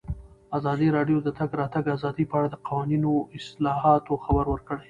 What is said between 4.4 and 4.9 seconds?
ورکړی.